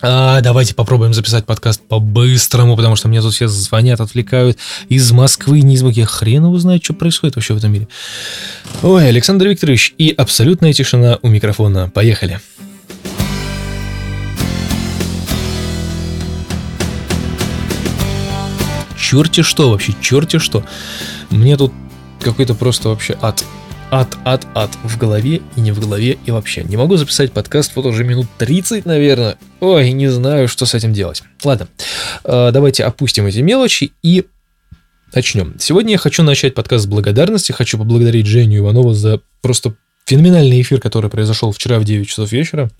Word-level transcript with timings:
А, 0.00 0.40
давайте 0.42 0.74
попробуем 0.74 1.12
записать 1.12 1.44
подкаст 1.44 1.80
по-быстрому, 1.82 2.76
потому 2.76 2.94
что 2.94 3.08
мне 3.08 3.20
тут 3.20 3.34
все 3.34 3.48
звонят, 3.48 4.00
отвлекают 4.00 4.56
из 4.88 5.10
Москвы, 5.10 5.60
не 5.62 5.74
из 5.74 5.82
Москвы. 5.82 6.04
Хрен 6.04 6.44
его 6.44 6.58
знает, 6.58 6.84
что 6.84 6.94
происходит 6.94 7.34
вообще 7.34 7.54
в 7.54 7.56
этом 7.56 7.72
мире. 7.72 7.88
Ой, 8.82 9.08
Александр 9.08 9.48
Викторович 9.48 9.94
и 9.98 10.10
абсолютная 10.10 10.72
тишина 10.72 11.18
у 11.22 11.28
микрофона. 11.28 11.90
Поехали. 11.90 12.40
Черти 18.96 19.42
что 19.42 19.70
вообще, 19.70 19.94
черти 20.00 20.38
что. 20.38 20.64
Мне 21.30 21.56
тут 21.56 21.72
какой-то 22.20 22.54
просто 22.54 22.90
вообще 22.90 23.16
ад 23.20 23.42
ад, 23.90 24.16
ад, 24.24 24.46
ад 24.54 24.70
в 24.84 24.98
голове 24.98 25.40
и 25.56 25.60
не 25.60 25.72
в 25.72 25.80
голове 25.80 26.18
и 26.24 26.30
вообще. 26.30 26.62
Не 26.64 26.76
могу 26.76 26.96
записать 26.96 27.32
подкаст 27.32 27.72
вот 27.74 27.86
уже 27.86 28.04
минут 28.04 28.26
30, 28.38 28.84
наверное. 28.84 29.36
Ой, 29.60 29.92
не 29.92 30.08
знаю, 30.08 30.48
что 30.48 30.66
с 30.66 30.74
этим 30.74 30.92
делать. 30.92 31.22
Ладно, 31.44 31.68
э, 32.24 32.50
давайте 32.52 32.84
опустим 32.84 33.26
эти 33.26 33.38
мелочи 33.38 33.92
и 34.02 34.26
начнем. 35.14 35.56
Сегодня 35.58 35.92
я 35.92 35.98
хочу 35.98 36.22
начать 36.22 36.54
подкаст 36.54 36.84
с 36.84 36.86
благодарности. 36.86 37.52
Хочу 37.52 37.78
поблагодарить 37.78 38.26
Женю 38.26 38.58
Иванова 38.58 38.94
за 38.94 39.20
просто 39.40 39.74
феноменальный 40.06 40.60
эфир, 40.60 40.80
который 40.80 41.10
произошел 41.10 41.52
вчера 41.52 41.78
в 41.78 41.84
9 41.84 42.08
часов 42.08 42.30
вечера. 42.32 42.70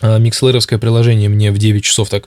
А, 0.00 0.18
микслеровское 0.18 0.78
приложение 0.78 1.28
мне 1.28 1.52
в 1.52 1.58
9 1.58 1.84
часов 1.84 2.08
так 2.08 2.26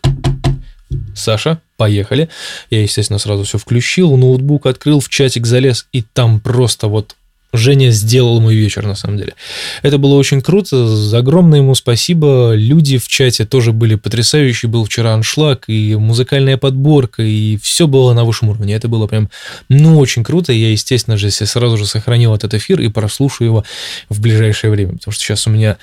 Саша, 1.13 1.61
поехали. 1.75 2.29
Я, 2.69 2.81
естественно, 2.81 3.19
сразу 3.19 3.43
все 3.43 3.57
включил, 3.57 4.15
ноутбук 4.15 4.65
открыл, 4.65 5.01
в 5.01 5.09
чатик 5.09 5.45
залез, 5.45 5.87
и 5.91 6.01
там 6.01 6.39
просто 6.39 6.87
вот 6.87 7.17
Женя 7.57 7.91
сделал 7.91 8.39
мой 8.39 8.55
вечер, 8.55 8.85
на 8.85 8.95
самом 8.95 9.17
деле. 9.17 9.33
Это 9.81 9.97
было 9.97 10.15
очень 10.15 10.41
круто. 10.41 10.87
Огромное 11.13 11.59
ему 11.59 11.75
спасибо. 11.75 12.53
Люди 12.53 12.97
в 12.97 13.07
чате 13.07 13.45
тоже 13.45 13.71
были 13.71 13.95
потрясающие. 13.95 14.69
Был 14.69 14.85
вчера 14.85 15.13
аншлаг 15.13 15.65
и 15.67 15.95
музыкальная 15.95 16.57
подборка, 16.57 17.23
и 17.23 17.57
все 17.57 17.87
было 17.87 18.13
на 18.13 18.23
высшем 18.23 18.49
уровне. 18.49 18.75
Это 18.75 18.87
было 18.87 19.07
прям, 19.07 19.29
ну, 19.69 19.97
очень 19.97 20.23
круто. 20.23 20.53
Я, 20.53 20.71
естественно 20.71 21.17
же, 21.17 21.29
сразу 21.31 21.77
же 21.77 21.85
сохранил 21.85 22.33
этот 22.33 22.53
эфир 22.53 22.79
и 22.81 22.87
прослушаю 22.87 23.47
его 23.47 23.63
в 24.09 24.21
ближайшее 24.21 24.71
время, 24.71 24.93
потому 24.93 25.11
что 25.11 25.23
сейчас 25.23 25.47
у 25.47 25.49
меня 25.49 25.77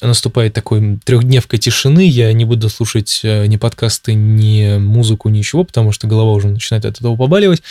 наступает 0.00 0.52
такой 0.54 0.98
трехдневка 1.04 1.58
тишины, 1.58 2.06
я 2.06 2.32
не 2.32 2.44
буду 2.44 2.68
слушать 2.68 3.20
э, 3.24 3.46
ни 3.46 3.56
подкасты, 3.56 4.14
ни 4.14 4.78
музыку, 4.78 5.28
ничего, 5.28 5.64
потому 5.64 5.92
что 5.92 6.06
голова 6.06 6.32
уже 6.32 6.48
начинает 6.48 6.84
от 6.84 6.98
этого 7.00 7.16
побаливать. 7.16 7.62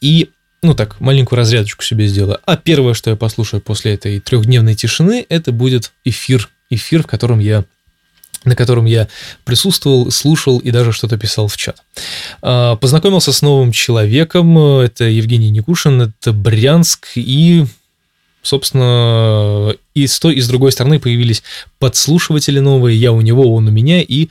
И 0.00 0.30
ну 0.62 0.74
так, 0.74 1.00
маленькую 1.00 1.38
разрядочку 1.38 1.84
себе 1.84 2.06
сделаю. 2.08 2.38
А 2.44 2.56
первое, 2.56 2.94
что 2.94 3.10
я 3.10 3.16
послушаю 3.16 3.60
после 3.60 3.94
этой 3.94 4.20
трехдневной 4.20 4.74
тишины, 4.74 5.24
это 5.28 5.52
будет 5.52 5.92
эфир. 6.04 6.48
Эфир, 6.70 7.02
в 7.02 7.06
котором 7.06 7.38
я 7.38 7.64
на 8.44 8.54
котором 8.54 8.84
я 8.84 9.08
присутствовал, 9.44 10.10
слушал 10.10 10.58
и 10.58 10.70
даже 10.70 10.92
что-то 10.92 11.18
писал 11.18 11.48
в 11.48 11.56
чат. 11.56 11.82
А, 12.40 12.76
познакомился 12.76 13.32
с 13.32 13.42
новым 13.42 13.72
человеком, 13.72 14.56
это 14.58 15.04
Евгений 15.04 15.50
Никушин, 15.50 16.02
это 16.02 16.32
Брянск, 16.32 17.08
и 17.16 17.66
собственно, 18.48 19.74
и 19.94 20.06
с 20.06 20.18
той, 20.18 20.34
и 20.34 20.40
с 20.40 20.48
другой 20.48 20.72
стороны 20.72 20.98
появились 20.98 21.42
подслушиватели 21.78 22.58
новые, 22.58 22.98
я 22.98 23.12
у 23.12 23.20
него, 23.20 23.54
он 23.54 23.68
у 23.68 23.70
меня, 23.70 24.00
и 24.00 24.28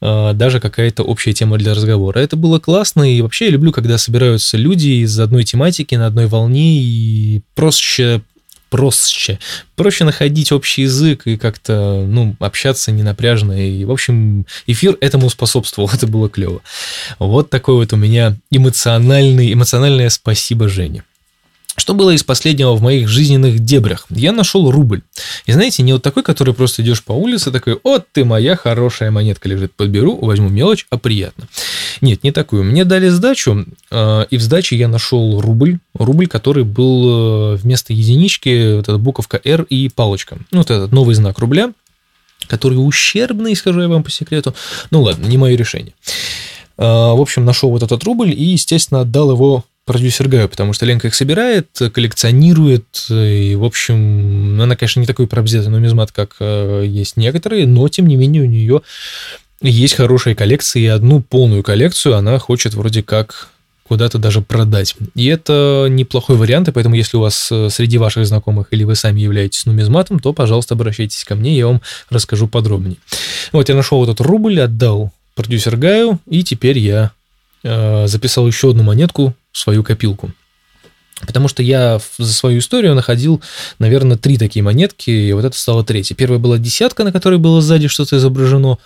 э, 0.00 0.32
даже 0.34 0.60
какая-то 0.60 1.02
общая 1.02 1.32
тема 1.32 1.58
для 1.58 1.74
разговора. 1.74 2.20
Это 2.20 2.36
было 2.36 2.58
классно, 2.58 3.02
и 3.02 3.20
вообще 3.20 3.46
я 3.46 3.50
люблю, 3.50 3.72
когда 3.72 3.98
собираются 3.98 4.56
люди 4.56 5.02
из 5.04 5.18
одной 5.18 5.44
тематики 5.44 5.94
на 5.94 6.06
одной 6.06 6.26
волне, 6.26 6.78
и 6.78 7.42
проще 7.54 8.22
проще. 8.68 9.38
Проще 9.76 10.04
находить 10.04 10.50
общий 10.52 10.82
язык 10.82 11.22
и 11.26 11.36
как-то, 11.36 12.04
ну, 12.06 12.34
общаться 12.40 12.90
не 12.90 13.04
напряжно. 13.04 13.52
И, 13.52 13.84
в 13.84 13.92
общем, 13.92 14.44
эфир 14.66 14.98
этому 15.00 15.30
способствовал, 15.30 15.88
это 15.94 16.06
было 16.06 16.28
клево. 16.28 16.60
Вот 17.18 17.48
такой 17.48 17.76
вот 17.76 17.92
у 17.92 17.96
меня 17.96 18.36
эмоциональный, 18.50 19.52
эмоциональное 19.52 20.10
спасибо 20.10 20.68
Жене. 20.68 21.04
Что 21.76 21.92
было 21.92 22.10
из 22.10 22.24
последнего 22.24 22.74
в 22.74 22.82
моих 22.82 23.06
жизненных 23.06 23.58
дебрях? 23.60 24.06
Я 24.08 24.32
нашел 24.32 24.70
рубль. 24.70 25.02
И 25.44 25.52
знаете, 25.52 25.82
не 25.82 25.92
вот 25.92 26.02
такой, 26.02 26.22
который 26.22 26.54
просто 26.54 26.82
идешь 26.82 27.04
по 27.04 27.12
улице, 27.12 27.52
такой, 27.52 27.78
вот 27.84 28.06
ты 28.12 28.24
моя 28.24 28.56
хорошая 28.56 29.10
монетка 29.10 29.48
лежит, 29.48 29.74
подберу, 29.74 30.16
возьму 30.16 30.48
мелочь, 30.48 30.86
а 30.90 30.96
приятно. 30.96 31.48
Нет, 32.00 32.24
не 32.24 32.32
такую. 32.32 32.64
Мне 32.64 32.84
дали 32.84 33.08
сдачу, 33.08 33.66
а, 33.90 34.22
и 34.22 34.36
в 34.38 34.42
сдаче 34.42 34.76
я 34.76 34.88
нашел 34.88 35.40
рубль. 35.40 35.78
Рубль, 35.94 36.26
который 36.26 36.64
был 36.64 37.54
э, 37.54 37.56
вместо 37.56 37.92
единички, 37.92 38.76
вот 38.76 38.88
эта 38.88 38.98
буковка 38.98 39.40
R 39.44 39.62
и 39.64 39.88
палочка. 39.88 40.38
Ну, 40.50 40.58
вот 40.58 40.70
этот 40.70 40.92
новый 40.92 41.14
знак 41.14 41.38
рубля, 41.38 41.72
который 42.48 42.74
ущербный, 42.74 43.54
скажу 43.54 43.80
я 43.80 43.88
вам 43.88 44.02
по 44.02 44.10
секрету. 44.10 44.54
Ну 44.90 45.02
ладно, 45.02 45.26
не 45.26 45.36
мое 45.36 45.56
решение. 45.56 45.92
А, 46.78 47.14
в 47.14 47.20
общем, 47.20 47.44
нашел 47.44 47.70
вот 47.70 47.82
этот 47.82 48.02
рубль 48.04 48.30
и, 48.30 48.44
естественно, 48.44 49.00
отдал 49.00 49.30
его 49.30 49.64
продюсер 49.86 50.28
Гаю, 50.28 50.48
потому 50.48 50.72
что 50.72 50.84
Ленка 50.84 51.06
их 51.06 51.14
собирает, 51.14 51.68
коллекционирует, 51.94 53.06
и, 53.08 53.54
в 53.56 53.64
общем, 53.64 54.60
она, 54.60 54.76
конечно, 54.76 55.00
не 55.00 55.06
такой 55.06 55.26
пробзетый 55.28 55.70
нумизмат, 55.70 56.12
как 56.12 56.36
э, 56.40 56.84
есть 56.86 57.16
некоторые, 57.16 57.66
но, 57.66 57.88
тем 57.88 58.08
не 58.08 58.16
менее, 58.16 58.42
у 58.42 58.46
нее 58.46 58.82
есть 59.62 59.94
хорошая 59.94 60.34
коллекция, 60.34 60.82
и 60.82 60.86
одну 60.86 61.20
полную 61.22 61.62
коллекцию 61.62 62.16
она 62.16 62.38
хочет 62.38 62.74
вроде 62.74 63.02
как 63.02 63.48
куда-то 63.84 64.18
даже 64.18 64.40
продать. 64.40 64.96
И 65.14 65.26
это 65.26 65.86
неплохой 65.88 66.36
вариант, 66.36 66.66
и 66.66 66.72
поэтому 66.72 66.96
если 66.96 67.16
у 67.16 67.20
вас 67.20 67.48
э, 67.52 67.70
среди 67.70 67.98
ваших 67.98 68.26
знакомых 68.26 68.66
или 68.72 68.82
вы 68.82 68.96
сами 68.96 69.20
являетесь 69.20 69.66
нумизматом, 69.66 70.18
то, 70.18 70.32
пожалуйста, 70.32 70.74
обращайтесь 70.74 71.24
ко 71.24 71.36
мне, 71.36 71.56
я 71.56 71.68
вам 71.68 71.80
расскажу 72.10 72.48
подробнее. 72.48 72.96
Вот 73.52 73.68
я 73.68 73.76
нашел 73.76 74.02
этот 74.02 74.20
рубль, 74.20 74.60
отдал 74.60 75.12
продюсер 75.36 75.76
Гаю, 75.76 76.18
и 76.28 76.42
теперь 76.42 76.78
я 76.78 77.12
э, 77.62 78.06
записал 78.08 78.48
еще 78.48 78.70
одну 78.70 78.82
монетку 78.82 79.34
свою 79.58 79.82
копилку. 79.82 80.32
Потому 81.26 81.48
что 81.48 81.62
я 81.62 81.98
за 82.18 82.32
свою 82.32 82.58
историю 82.58 82.94
находил, 82.94 83.40
наверное, 83.78 84.18
три 84.18 84.36
такие 84.36 84.62
монетки, 84.62 85.10
и 85.10 85.32
вот 85.32 85.46
это 85.46 85.56
стало 85.56 85.82
третья. 85.82 86.14
Первая 86.14 86.38
была 86.38 86.58
десятка, 86.58 87.04
на 87.04 87.12
которой 87.12 87.38
было 87.38 87.62
сзади 87.62 87.88
что-то 87.88 88.18
изображено. 88.18 88.76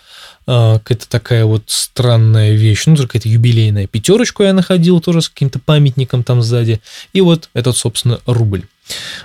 Какая-то 0.47 1.09
такая 1.09 1.45
вот 1.45 1.65
странная 1.67 2.53
вещь, 2.53 2.85
ну, 2.87 2.97
какая-то 2.97 3.29
юбилейная. 3.29 3.89
Пятерочку 3.89 4.45
я 4.45 4.53
находил 4.53 5.01
тоже 5.01 5.23
с 5.23 5.29
каким-то 5.29 5.59
памятником 5.59 6.23
там 6.23 6.41
сзади. 6.41 6.81
И 7.13 7.21
вот 7.21 7.51
этот, 7.53 7.77
собственно, 7.77 8.21
рубль. 8.27 8.63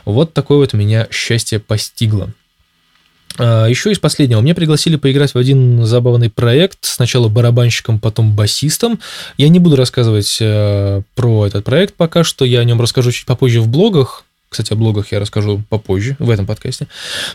Вот 0.03 0.33
такое 0.33 0.57
вот 0.57 0.73
меня 0.73 1.07
счастье 1.11 1.59
постигло. 1.59 2.31
А, 3.37 3.67
Еще 3.67 3.91
из 3.91 3.99
последнего. 3.99 4.41
Мне 4.41 4.55
пригласили 4.55 4.95
поиграть 4.95 5.33
в 5.33 5.37
один 5.37 5.85
забавный 5.85 6.29
проект. 6.29 6.79
Сначала 6.81 7.27
барабанщиком, 7.27 7.99
потом 7.99 8.35
басистом. 8.35 8.99
Я 9.37 9.49
не 9.49 9.59
буду 9.59 9.75
рассказывать 9.75 10.37
э, 10.39 11.01
про 11.15 11.47
этот 11.47 11.65
проект 11.65 11.95
пока 11.95 12.23
что. 12.23 12.45
Я 12.45 12.59
о 12.59 12.63
нем 12.63 12.81
расскажу 12.81 13.11
чуть 13.11 13.25
попозже 13.25 13.61
в 13.61 13.67
блогах. 13.67 14.23
Кстати, 14.47 14.71
о 14.71 14.77
блогах 14.77 15.11
я 15.11 15.19
расскажу 15.19 15.63
попозже, 15.67 16.15
в 16.17 16.29
этом 16.29 16.45
подкасте. 16.45 16.87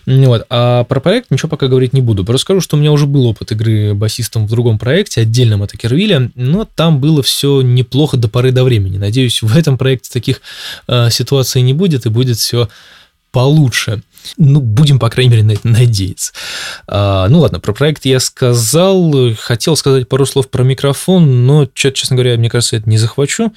Вот. 0.07 0.47
А 0.49 0.85
про 0.85 1.01
проект 1.01 1.31
ничего 1.31 1.51
пока 1.51 1.67
говорить 1.67 1.93
не 1.93 2.01
буду. 2.01 2.25
Расскажу, 2.25 2.63
что 2.63 2.77
у 2.77 2.81
меня 2.81 2.93
уже 2.93 3.07
был 3.07 3.27
опыт 3.27 3.53
игры 3.53 3.93
басистом 3.93 4.47
в 4.47 4.51
другом 4.51 4.79
проекте, 4.79 5.21
отдельном 5.21 5.63
от 5.63 5.73
Кервилля, 5.73 6.31
но 6.35 6.65
там 6.65 6.99
было 6.99 7.23
все 7.23 7.61
неплохо 7.61 8.17
до 8.17 8.29
поры 8.29 8.53
до 8.53 8.65
времени. 8.65 8.97
Надеюсь, 8.97 9.43
в 9.43 9.55
этом 9.55 9.77
проекте 9.77 10.09
таких 10.11 10.41
э, 10.89 11.11
ситуаций 11.11 11.61
не 11.61 11.75
будет, 11.75 12.07
и 12.07 12.09
будет 12.09 12.39
все 12.39 12.71
получше. 13.33 14.03
Ну, 14.37 14.61
будем, 14.61 14.99
по 14.99 15.11
крайней 15.11 15.31
мере, 15.31 15.43
на 15.45 15.53
это 15.53 15.69
надеяться. 15.69 16.33
А, 16.87 17.29
ну 17.29 17.41
ладно, 17.41 17.61
про 17.61 17.73
проект 17.73 18.05
я 18.05 18.21
сказал. 18.21 19.35
Хотел 19.39 19.77
сказать 19.77 20.09
пару 20.09 20.27
слов 20.27 20.49
про 20.49 20.63
микрофон, 20.63 21.47
но, 21.47 21.69
честно 21.75 22.17
говоря, 22.17 22.37
мне 22.37 22.51
кажется, 22.51 22.77
это 22.77 22.89
не 22.89 22.99
захвачу 22.99 23.53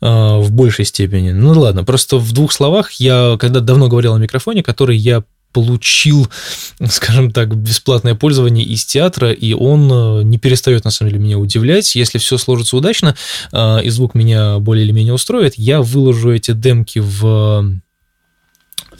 а, 0.00 0.38
в 0.38 0.50
большей 0.50 0.84
степени. 0.84 1.30
Ну 1.32 1.58
ладно, 1.58 1.84
просто 1.84 2.18
в 2.18 2.32
двух 2.32 2.52
словах 2.52 2.92
я 2.92 3.36
когда 3.38 3.60
давно 3.60 3.88
говорил 3.88 4.14
о 4.14 4.18
микрофоне, 4.18 4.62
который 4.62 4.96
я 4.96 5.22
получил, 5.52 6.28
скажем 6.88 7.30
так, 7.30 7.54
бесплатное 7.56 8.14
пользование 8.14 8.64
из 8.64 8.84
театра, 8.84 9.32
и 9.32 9.52
он 9.52 9.90
а, 9.92 10.20
не 10.22 10.38
перестает, 10.38 10.84
на 10.84 10.90
самом 10.90 11.12
деле, 11.12 11.22
меня 11.22 11.38
удивлять. 11.38 11.94
Если 11.94 12.18
все 12.18 12.38
сложится 12.38 12.76
удачно, 12.76 13.16
а, 13.52 13.78
и 13.78 13.90
звук 13.90 14.14
меня 14.14 14.58
более 14.58 14.84
или 14.84 14.92
менее 14.92 15.14
устроит, 15.14 15.54
я 15.56 15.82
выложу 15.82 16.32
эти 16.32 16.52
демки 16.52 17.00
в 17.00 17.80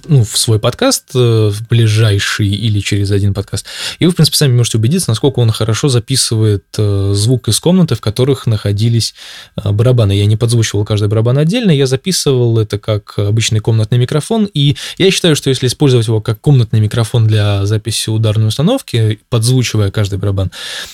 ну, 0.09 0.25
в 0.25 0.37
свой 0.37 0.59
подкаст, 0.59 1.11
э, 1.15 1.51
в 1.51 1.69
ближайший 1.69 2.49
или 2.49 2.81
через 2.81 3.11
один 3.11 3.35
подкаст, 3.35 3.67
и 3.99 4.07
вы, 4.07 4.13
в 4.13 4.17
принципе, 4.17 4.37
сами 4.37 4.57
можете 4.57 4.79
убедиться, 4.79 5.11
насколько 5.11 5.41
он 5.41 5.51
хорошо 5.51 5.89
записывает 5.89 6.65
э, 6.79 7.13
звук 7.15 7.49
из 7.49 7.61
комнаты, 7.61 7.95
в 7.95 8.01
которых 8.01 8.47
находились 8.47 9.15
э, 9.57 9.71
барабаны. 9.71 10.13
Я 10.13 10.27
не 10.27 10.37
подзвучивал 10.37 10.85
каждый 10.85 11.09
барабан 11.09 11.39
отдельно, 11.39 11.71
я 11.71 11.87
записывал 11.87 12.59
это 12.59 12.79
как 12.79 13.19
обычный 13.19 13.61
комнатный 13.61 13.99
микрофон, 13.99 14.49
и 14.53 14.77
я 14.99 15.11
считаю, 15.11 15.37
что 15.37 15.51
если 15.51 15.67
использовать 15.67 16.07
его 16.07 16.21
как 16.21 16.41
комнатный 16.41 16.81
микрофон 16.81 17.27
для 17.27 17.67
записи 17.67 18.11
ударной 18.11 18.49
установки, 18.49 19.21
подзвучивая 19.29 19.91
каждый 19.91 20.19
барабан, 20.19 20.51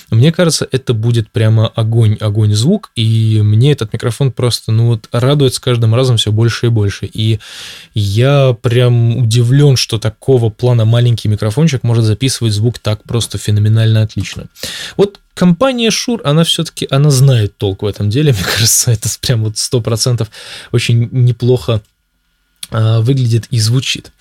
мне 0.09 0.31
кажется, 0.31 0.67
это 0.71 0.93
будет 0.93 1.31
прямо 1.31 1.67
огонь, 1.67 2.17
огонь 2.19 2.53
звук, 2.53 2.91
и 2.95 3.39
мне 3.43 3.71
этот 3.71 3.93
микрофон 3.93 4.31
просто, 4.31 4.71
ну 4.71 4.87
вот, 4.87 5.07
радует 5.11 5.53
с 5.53 5.59
каждым 5.59 5.95
разом 5.95 6.17
все 6.17 6.31
больше 6.31 6.67
и 6.67 6.69
больше. 6.69 7.09
И 7.13 7.39
я 7.93 8.55
прям 8.61 8.96
удивлен, 9.17 9.75
что 9.75 9.99
такого 9.99 10.49
плана 10.49 10.85
маленький 10.85 11.27
микрофончик 11.27 11.83
может 11.83 12.05
записывать 12.05 12.53
звук 12.53 12.79
так 12.79 13.03
просто 13.03 13.37
феноменально 13.37 14.01
отлично. 14.01 14.45
Вот 14.95 15.19
компания 15.33 15.89
Shure, 15.89 16.21
она 16.23 16.43
все-таки, 16.43 16.87
она 16.89 17.09
знает 17.09 17.57
толк 17.57 17.83
в 17.83 17.85
этом 17.85 18.09
деле, 18.09 18.33
мне 18.37 18.43
кажется, 18.43 18.91
это 18.91 19.09
прям 19.21 19.43
вот 19.43 19.57
сто 19.57 19.81
процентов 19.81 20.29
очень 20.71 21.09
неплохо 21.11 21.81
а, 22.69 22.99
выглядит 22.99 23.45
и 23.49 23.59
звучит. 23.59 24.11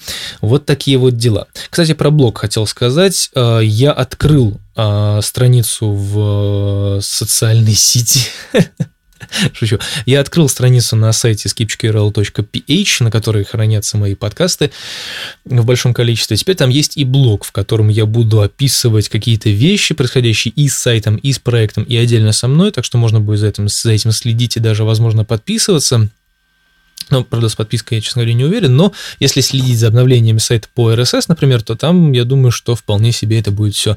Вот 0.40 0.66
такие 0.66 0.98
вот 0.98 1.16
дела. 1.16 1.48
Кстати, 1.68 1.94
про 1.94 2.10
блог 2.10 2.38
хотел 2.38 2.66
сказать. 2.66 3.30
А, 3.34 3.58
я 3.58 3.90
открыл 3.90 4.60
а, 4.76 5.20
страницу 5.20 5.90
в 5.90 7.00
социальной 7.02 7.74
сети. 7.74 8.20
Шучу. 9.52 9.78
Я 10.04 10.20
открыл 10.20 10.48
страницу 10.48 10.96
на 10.96 11.12
сайте 11.12 11.48
skipchkrl.ph, 11.48 13.02
на 13.02 13.10
которой 13.10 13.44
хранятся 13.44 13.96
мои 13.96 14.14
подкасты 14.14 14.70
в 15.44 15.64
большом 15.64 15.94
количестве. 15.94 16.36
Теперь 16.36 16.56
там 16.56 16.70
есть 16.70 16.96
и 16.96 17.04
блог, 17.04 17.44
в 17.44 17.52
котором 17.52 17.88
я 17.88 18.06
буду 18.06 18.40
описывать 18.40 19.08
какие-то 19.08 19.50
вещи, 19.50 19.94
происходящие 19.94 20.52
и 20.54 20.68
с 20.68 20.76
сайтом, 20.76 21.16
и 21.16 21.32
с 21.32 21.38
проектом, 21.38 21.84
и 21.84 21.96
отдельно 21.96 22.32
со 22.32 22.48
мной, 22.48 22.72
так 22.72 22.84
что 22.84 22.98
можно 22.98 23.20
будет 23.20 23.40
за 23.40 23.48
этим, 23.48 23.68
за 23.68 23.92
этим 23.92 24.12
следить 24.12 24.56
и 24.56 24.60
даже, 24.60 24.84
возможно, 24.84 25.24
подписываться. 25.24 26.08
Ну, 27.10 27.22
правда, 27.22 27.48
с 27.48 27.54
подпиской 27.54 27.98
я, 27.98 28.02
честно 28.02 28.22
говоря, 28.22 28.34
не 28.34 28.44
уверен, 28.44 28.76
но 28.76 28.92
если 29.20 29.40
следить 29.40 29.78
за 29.78 29.88
обновлениями 29.88 30.38
сайта 30.38 30.68
по 30.74 30.92
RSS, 30.92 31.26
например, 31.28 31.62
то 31.62 31.76
там, 31.76 32.10
я 32.12 32.24
думаю, 32.24 32.50
что 32.50 32.74
вполне 32.74 33.12
себе 33.12 33.38
это 33.38 33.52
будет 33.52 33.74
все 33.74 33.96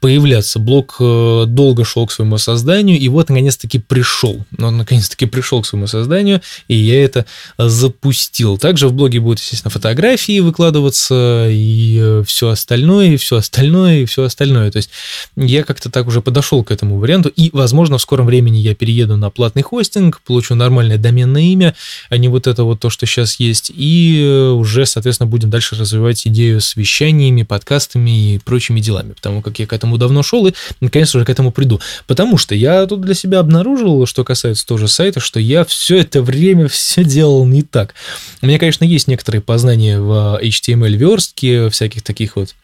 появляться. 0.00 0.58
Блог 0.58 0.96
э, 1.00 1.44
долго 1.46 1.84
шел 1.84 2.06
к 2.06 2.12
своему 2.12 2.38
созданию, 2.38 2.98
и 2.98 3.08
вот 3.08 3.28
наконец-таки 3.28 3.78
пришел. 3.78 4.44
Он 4.58 4.76
наконец-таки 4.76 5.26
пришел 5.26 5.62
к 5.62 5.66
своему 5.66 5.86
созданию, 5.86 6.40
и 6.68 6.74
я 6.74 7.04
это 7.04 7.26
запустил. 7.58 8.58
Также 8.58 8.88
в 8.88 8.92
блоге 8.92 9.20
будут, 9.20 9.40
естественно, 9.40 9.70
фотографии 9.70 10.40
выкладываться, 10.40 11.48
и 11.50 11.98
э, 12.00 12.22
все 12.26 12.48
остальное, 12.48 13.08
и 13.08 13.16
все 13.16 13.36
остальное, 13.36 14.00
и 14.00 14.04
все 14.06 14.22
остальное. 14.22 14.70
То 14.70 14.76
есть 14.78 14.90
я 15.36 15.64
как-то 15.64 15.90
так 15.90 16.06
уже 16.06 16.22
подошел 16.22 16.62
к 16.64 16.70
этому 16.70 16.98
варианту, 16.98 17.28
и, 17.28 17.50
возможно, 17.52 17.98
в 17.98 18.02
скором 18.02 18.26
времени 18.26 18.58
я 18.58 18.74
перееду 18.74 19.16
на 19.16 19.30
платный 19.30 19.62
хостинг, 19.62 20.20
получу 20.22 20.54
нормальное 20.54 20.96
доменное 20.96 21.42
имя, 21.42 21.74
а 22.08 22.16
не 22.16 22.28
вот 22.28 22.37
это 22.46 22.64
вот 22.64 22.80
то, 22.80 22.90
что 22.90 23.06
сейчас 23.06 23.40
есть, 23.40 23.70
и 23.74 24.22
э, 24.22 24.50
уже, 24.50 24.86
соответственно, 24.86 25.26
будем 25.26 25.50
дальше 25.50 25.76
развивать 25.76 26.26
идею 26.26 26.60
с 26.60 26.76
вещаниями, 26.76 27.42
подкастами 27.42 28.34
и 28.34 28.38
прочими 28.38 28.80
делами, 28.80 29.12
потому 29.12 29.42
как 29.42 29.58
я 29.58 29.66
к 29.66 29.72
этому 29.72 29.98
давно 29.98 30.22
шел 30.22 30.46
и, 30.46 30.52
наконец, 30.80 31.14
уже 31.14 31.24
к 31.24 31.30
этому 31.30 31.52
приду. 31.52 31.80
Потому 32.06 32.38
что 32.38 32.54
я 32.54 32.86
тут 32.86 33.00
для 33.00 33.14
себя 33.14 33.40
обнаружил, 33.40 34.06
что 34.06 34.24
касается 34.24 34.66
тоже 34.66 34.88
сайта, 34.88 35.20
что 35.20 35.40
я 35.40 35.64
все 35.64 35.98
это 35.98 36.22
время 36.22 36.68
все 36.68 37.04
делал 37.04 37.46
не 37.46 37.62
так. 37.62 37.94
У 38.42 38.46
меня, 38.46 38.58
конечно, 38.58 38.84
есть 38.84 39.08
некоторые 39.08 39.42
познания 39.42 40.00
в 40.00 40.40
HTML-верстке, 40.42 41.70
всяких 41.70 42.02
таких 42.02 42.36
вот 42.36 42.54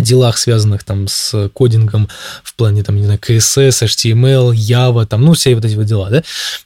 делах, 0.00 0.38
связанных 0.38 0.84
там 0.84 1.08
с 1.08 1.48
кодингом 1.52 2.08
в 2.42 2.54
плане, 2.54 2.82
там, 2.82 2.96
не 2.96 3.04
знаю, 3.04 3.18
CSS, 3.18 3.84
HTML, 3.84 4.52
Java, 4.52 5.06
там, 5.06 5.22
ну, 5.22 5.32
все 5.32 5.54
вот 5.54 5.64
эти 5.64 5.74
вот 5.74 5.86
дела, 5.86 6.10
да, 6.10 6.22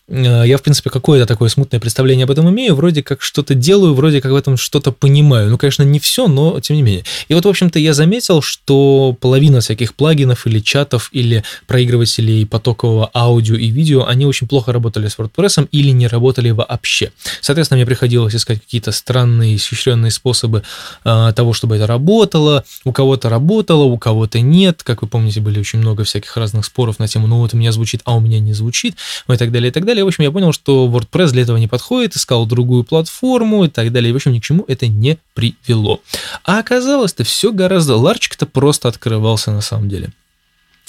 э, 0.09 0.45
я, 0.47 0.59
в 0.59 0.63
принципе, 0.63 0.91
какое-то 0.91 1.27
такое 1.27 1.49
смутное 1.49 1.81
представление 1.81 2.25
об 2.25 2.31
этом 2.31 2.49
имею, 2.51 2.75
вроде 2.75 3.03
как 3.03 3.23
что-то 3.23 3.55
делаю, 3.55 3.95
вроде 3.95 4.21
как 4.21 4.33
в 4.33 4.37
этом 4.37 4.57
что-то 4.57 4.93
понимаю. 4.93 5.51
Ну, 5.51 5.59
конечно, 5.59 5.83
не 5.83 5.99
все, 5.99 6.29
но 6.29 6.61
тем 6.61 6.77
не 6.77 6.83
менее. 6.83 7.05
И 7.29 7.35
вот, 7.35 7.45
в 7.45 7.49
общем-то, 7.49 7.79
я 7.79 7.95
заметил, 7.95 8.43
что 8.43 9.17
половина 9.21 9.61
всяких 9.61 9.95
плагинов 9.95 10.47
или 10.47 10.61
чатов, 10.61 11.09
или 11.13 11.45
проигрывателей 11.67 12.47
потокового 12.47 13.11
аудио 13.15 13.57
и 13.57 13.69
видео, 13.69 14.07
они 14.07 14.27
очень 14.27 14.47
плохо 14.47 14.73
работали 14.73 15.09
с 15.09 15.19
WordPress 15.19 15.69
или 15.73 15.91
не 15.91 16.07
работали 16.09 16.51
вообще. 16.51 17.13
Соответственно, 17.41 17.79
мне 17.79 17.87
приходилось 17.87 18.35
искать 18.35 18.61
какие-то 18.61 18.93
странные, 18.93 19.57
исхищренные 19.57 20.11
способы 20.11 20.63
э, 21.05 21.33
того, 21.35 21.53
чтобы 21.53 21.77
это 21.77 21.87
работало. 21.87 22.65
У 22.85 22.93
кого-то 22.93 23.24
кого-то 23.25 23.29
работало, 23.29 23.85
у 23.85 23.99
кого-то 23.99 24.41
нет. 24.41 24.83
Как 24.83 25.03
вы 25.03 25.09
помните, 25.09 25.41
были 25.41 25.59
очень 25.59 25.79
много 25.79 26.05
всяких 26.05 26.37
разных 26.37 26.65
споров 26.65 26.99
на 26.99 27.09
тему, 27.09 27.27
ну 27.27 27.39
вот 27.39 27.55
у 27.55 27.57
меня 27.57 27.73
звучит, 27.73 28.01
а 28.05 28.17
у 28.17 28.21
меня 28.21 28.41
не 28.41 28.53
звучит, 28.53 28.97
ну 29.29 29.35
и 29.35 29.39
так 29.39 29.51
далее, 29.51 29.71
и 29.71 29.73
так 29.73 29.85
далее. 29.85 30.05
В 30.05 30.09
общем, 30.09 30.25
я 30.25 30.31
понял, 30.31 30.53
что 30.53 30.87
WordPress 30.87 31.33
для 31.33 31.43
этого 31.43 31.57
не 31.57 31.69
подходит, 31.69 32.17
искал 32.17 32.47
другую 32.47 32.85
платформу 32.85 33.65
и 33.65 33.69
так 33.69 33.93
далее. 33.93 34.13
В 34.13 34.17
общем, 34.17 34.33
ни 34.33 34.41
к 34.41 34.45
чему 34.45 34.65
это 34.69 34.87
не 34.87 35.19
привело. 35.35 36.01
А 36.45 36.59
оказалось-то 36.59 37.25
все 37.25 37.53
гораздо... 37.53 37.97
Ларчик-то 37.97 38.47
просто 38.47 38.89
открывался 38.89 39.53
на 39.53 39.61
самом 39.61 39.89
деле. 39.89 40.11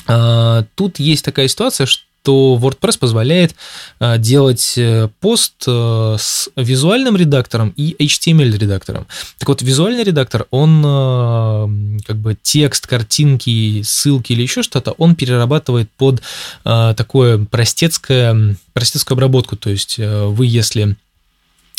А, 0.07 0.65
тут 0.75 0.99
есть 0.99 1.23
такая 1.23 1.47
ситуация, 1.47 1.85
что 1.85 2.03
то 2.25 2.59
WordPress 2.61 2.99
позволяет 2.99 3.55
а, 3.99 4.17
делать 4.17 4.73
э, 4.77 5.09
пост 5.21 5.63
э, 5.67 6.15
с 6.19 6.49
визуальным 6.55 7.15
редактором 7.15 7.73
и 7.77 7.95
HTML-редактором. 7.99 9.05
Так 9.37 9.47
вот, 9.47 9.61
визуальный 9.61 10.03
редактор, 10.03 10.47
он 10.51 12.01
как 12.05 12.17
бы 12.17 12.37
текст, 12.41 12.87
картинки, 12.87 13.81
ссылки 13.83 14.33
или 14.33 14.41
еще 14.41 14.63
что-то, 14.63 14.91
он 14.93 15.15
перерабатывает 15.15 15.89
под 15.97 16.21
такое 16.63 17.45
простецкое, 17.45 18.57
простецкую 18.73 19.15
обработку. 19.15 19.55
То 19.55 19.69
есть 19.69 19.95
э, 19.97 20.25
вы, 20.25 20.45
если 20.47 20.95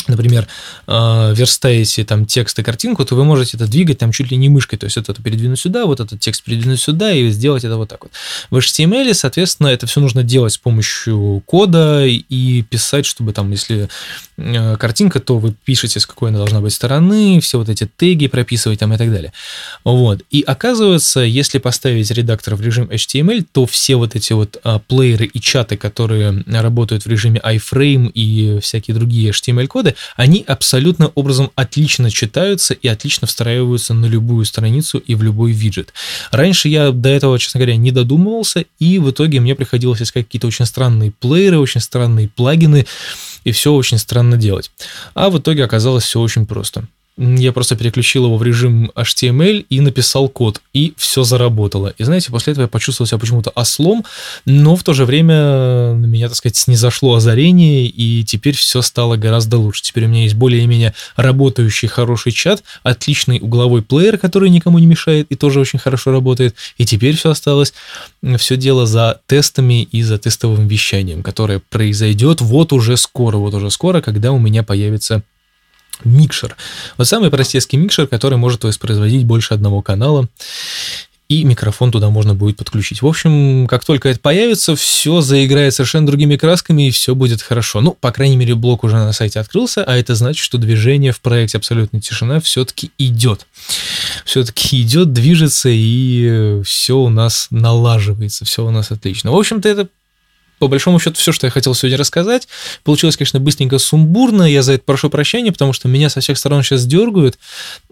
например, 0.07 0.47
э, 0.87 1.33
верстаете 1.35 2.03
там 2.03 2.25
текст 2.25 2.59
и 2.59 2.63
картинку, 2.63 3.05
то 3.05 3.15
вы 3.15 3.23
можете 3.23 3.57
это 3.57 3.67
двигать 3.67 3.97
там 3.99 4.11
чуть 4.11 4.31
ли 4.31 4.37
не 4.37 4.49
мышкой, 4.49 4.77
то 4.79 4.85
есть 4.85 4.97
это 4.97 5.13
передвинуть 5.21 5.59
сюда, 5.59 5.85
вот 5.85 5.99
этот 5.99 6.19
текст 6.19 6.43
передвинуть 6.43 6.79
сюда 6.79 7.11
и 7.13 7.29
сделать 7.29 7.63
это 7.63 7.77
вот 7.77 7.89
так 7.89 8.03
вот. 8.03 8.11
В 8.49 8.57
HTML, 8.57 9.13
соответственно, 9.13 9.67
это 9.67 9.87
все 9.87 9.99
нужно 9.99 10.23
делать 10.23 10.53
с 10.53 10.57
помощью 10.57 11.43
кода 11.45 12.05
и 12.05 12.61
писать, 12.63 13.05
чтобы 13.05 13.33
там, 13.33 13.51
если 13.51 13.89
э, 14.37 14.77
картинка, 14.77 15.19
то 15.19 15.37
вы 15.37 15.53
пишете, 15.65 15.99
с 15.99 16.05
какой 16.05 16.29
она 16.29 16.37
должна 16.37 16.61
быть 16.61 16.73
стороны, 16.73 17.39
все 17.41 17.57
вот 17.57 17.69
эти 17.69 17.85
теги 17.85 18.27
прописывать 18.27 18.79
там 18.79 18.93
и 18.93 18.97
так 18.97 19.11
далее. 19.11 19.33
Вот. 19.83 20.21
И 20.31 20.41
оказывается, 20.41 21.21
если 21.21 21.57
поставить 21.57 22.11
редактор 22.11 22.55
в 22.55 22.61
режим 22.61 22.85
HTML, 22.85 23.45
то 23.51 23.65
все 23.65 23.95
вот 23.95 24.15
эти 24.15 24.33
вот 24.33 24.57
а, 24.63 24.79
плееры 24.79 25.25
и 25.25 25.39
чаты, 25.39 25.77
которые 25.77 26.43
работают 26.47 27.05
в 27.05 27.07
режиме 27.07 27.41
iframe 27.43 28.11
и 28.13 28.59
всякие 28.59 28.95
другие 28.95 29.31
HTML-коды, 29.31 29.95
они 30.15 30.43
абсолютно 30.47 31.07
образом 31.15 31.51
отлично 31.55 32.09
читаются 32.09 32.73
и 32.73 32.87
отлично 32.87 33.27
встраиваются 33.27 33.93
на 33.93 34.05
любую 34.05 34.45
страницу 34.45 34.97
и 34.97 35.15
в 35.15 35.23
любой 35.23 35.51
виджет. 35.51 35.93
Раньше 36.31 36.69
я 36.69 36.91
до 36.91 37.09
этого, 37.09 37.39
честно 37.39 37.59
говоря, 37.59 37.75
не 37.75 37.91
додумывался, 37.91 38.65
и 38.79 38.99
в 38.99 39.11
итоге 39.11 39.39
мне 39.39 39.55
приходилось 39.55 40.01
искать 40.01 40.25
какие-то 40.25 40.47
очень 40.47 40.65
странные 40.65 41.11
плееры, 41.11 41.59
очень 41.59 41.81
странные 41.81 42.29
плагины, 42.29 42.85
и 43.43 43.51
все 43.51 43.71
очень 43.73 43.97
странно 43.97 44.37
делать. 44.37 44.71
А 45.13 45.29
в 45.29 45.39
итоге 45.39 45.63
оказалось 45.63 46.03
все 46.03 46.19
очень 46.19 46.45
просто. 46.45 46.85
Я 47.17 47.51
просто 47.51 47.75
переключил 47.75 48.25
его 48.25 48.37
в 48.37 48.43
режим 48.43 48.91
HTML 48.95 49.65
и 49.69 49.81
написал 49.81 50.29
код, 50.29 50.61
и 50.73 50.93
все 50.97 51.23
заработало. 51.23 51.95
И 51.97 52.03
знаете, 52.03 52.29
после 52.29 52.51
этого 52.51 52.65
я 52.65 52.67
почувствовал 52.67 53.07
себя 53.07 53.17
почему-то 53.17 53.49
ослом, 53.55 54.05
но 54.45 54.75
в 54.75 54.83
то 54.83 54.93
же 54.93 55.03
время 55.03 55.93
на 55.95 56.05
меня, 56.05 56.27
так 56.27 56.37
сказать, 56.37 56.55
снизошло 56.55 57.15
озарение, 57.15 57.87
и 57.87 58.23
теперь 58.23 58.55
все 58.55 58.83
стало 58.83 59.15
гораздо 59.17 59.57
лучше. 59.57 59.81
Теперь 59.81 60.05
у 60.05 60.09
меня 60.09 60.23
есть 60.23 60.35
более-менее 60.35 60.93
работающий 61.15 61.87
хороший 61.87 62.33
чат, 62.33 62.63
отличный 62.83 63.39
угловой 63.41 63.81
плеер, 63.81 64.19
который 64.19 64.51
никому 64.51 64.77
не 64.77 64.85
мешает 64.85 65.25
и 65.29 65.35
тоже 65.35 65.59
очень 65.59 65.79
хорошо 65.79 66.11
работает. 66.11 66.55
И 66.77 66.85
теперь 66.85 67.17
все 67.17 67.31
осталось, 67.31 67.73
все 68.37 68.57
дело 68.57 68.85
за 68.85 69.21
тестами 69.25 69.83
и 69.91 70.03
за 70.03 70.19
тестовым 70.19 70.67
вещанием, 70.67 71.23
которое 71.23 71.61
произойдет 71.67 72.41
вот 72.41 72.73
уже 72.73 72.95
скоро, 72.95 73.37
вот 73.37 73.55
уже 73.55 73.71
скоро, 73.71 74.01
когда 74.01 74.31
у 74.31 74.37
меня 74.37 74.61
появится 74.61 75.23
микшер. 76.03 76.55
Вот 76.97 77.07
самый 77.07 77.29
простецкий 77.29 77.77
микшер, 77.77 78.07
который 78.07 78.37
может 78.37 78.63
воспроизводить 78.63 79.25
больше 79.25 79.53
одного 79.53 79.81
канала, 79.81 80.27
и 81.29 81.43
микрофон 81.43 81.91
туда 81.91 82.09
можно 82.09 82.33
будет 82.33 82.55
подключить. 82.55 83.01
В 83.01 83.07
общем, 83.07 83.67
как 83.67 83.83
только 83.83 84.07
это 84.07 84.19
появится, 84.19 84.77
все 84.77 85.19
заиграет 85.19 85.73
совершенно 85.73 86.07
другими 86.07 86.37
красками, 86.37 86.87
и 86.87 86.91
все 86.91 87.15
будет 87.15 87.41
хорошо. 87.41 87.81
Ну, 87.81 87.91
по 87.91 88.11
крайней 88.11 88.37
мере, 88.37 88.55
блок 88.55 88.85
уже 88.85 88.95
на 88.95 89.11
сайте 89.11 89.39
открылся, 89.39 89.83
а 89.83 89.97
это 89.97 90.15
значит, 90.15 90.41
что 90.41 90.57
движение 90.57 91.11
в 91.11 91.19
проекте 91.19 91.57
«Абсолютная 91.57 91.99
тишина» 91.99 92.39
все-таки 92.39 92.91
идет. 92.97 93.45
Все-таки 94.23 94.81
идет, 94.81 95.11
движется, 95.11 95.67
и 95.69 96.61
все 96.63 96.97
у 96.97 97.09
нас 97.09 97.47
налаживается, 97.49 98.45
все 98.45 98.65
у 98.65 98.71
нас 98.71 98.91
отлично. 98.91 99.31
В 99.31 99.35
общем-то, 99.35 99.67
это 99.67 99.89
по 100.59 100.67
большому 100.67 100.99
счету, 100.99 101.15
все, 101.17 101.31
что 101.31 101.47
я 101.47 101.51
хотел 101.51 101.73
сегодня 101.75 101.97
рассказать. 101.97 102.47
Получилось, 102.83 103.15
конечно, 103.15 103.39
быстренько 103.39 103.77
сумбурно. 103.77 104.43
Я 104.43 104.63
за 104.63 104.73
это 104.73 104.83
прошу 104.85 105.09
прощения, 105.09 105.51
потому 105.51 105.73
что 105.73 105.87
меня 105.87 106.09
со 106.09 106.19
всех 106.19 106.37
сторон 106.37 106.63
сейчас 106.63 106.85
дергают. 106.85 107.37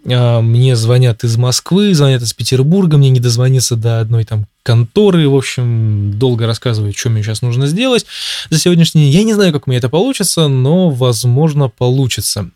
А, 0.10 0.42
мне 0.42 0.76
звонят 0.76 1.24
из 1.24 1.38
Москвы, 1.38 1.94
звонят 1.94 2.22
из 2.22 2.34
Петербурга, 2.34 2.98
мне 2.98 3.10
не 3.10 3.20
дозвониться 3.20 3.76
до 3.76 4.00
одной 4.00 4.26
там 4.26 4.48
конторы. 4.64 5.30
В 5.30 5.36
общем, 5.36 6.18
долго 6.18 6.48
рассказывают, 6.48 6.98
что 6.98 7.10
мне 7.10 7.22
сейчас 7.22 7.42
нужно 7.42 7.68
сделать 7.68 8.06
за 8.50 8.60
сегодняшний 8.60 9.04
день. 9.04 9.12
Я 9.12 9.24
не 9.24 9.34
знаю, 9.34 9.54
как 9.54 9.68
у 9.68 9.70
меня 9.70 9.78
это 9.78 9.90
получится, 9.90 10.48
но, 10.48 10.90
возможно, 10.90 11.70
получится. 11.70 12.50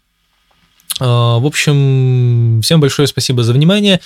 А, 1.00 1.40
в 1.40 1.46
общем, 1.46 2.62
всем 2.62 2.80
большое 2.80 3.08
спасибо 3.08 3.44
за 3.44 3.54
внимание. 3.54 4.02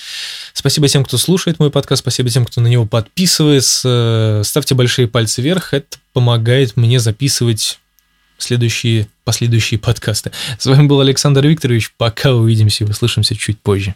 Спасибо 0.64 0.88
тем, 0.88 1.04
кто 1.04 1.18
слушает 1.18 1.58
мой 1.58 1.70
подкаст, 1.70 2.00
спасибо 2.00 2.30
тем, 2.30 2.46
кто 2.46 2.62
на 2.62 2.68
него 2.68 2.86
подписывается. 2.86 4.40
Ставьте 4.42 4.74
большие 4.74 5.06
пальцы 5.06 5.42
вверх, 5.42 5.74
это 5.74 5.98
помогает 6.14 6.78
мне 6.78 7.00
записывать 7.00 7.78
следующие 8.38 9.06
последующие 9.24 9.78
подкасты. 9.78 10.32
С 10.58 10.64
вами 10.64 10.86
был 10.86 11.02
Александр 11.02 11.46
Викторович. 11.46 11.92
Пока 11.98 12.32
увидимся 12.32 12.84
и 12.84 12.86
услышимся 12.88 13.36
чуть 13.36 13.60
позже. 13.60 13.94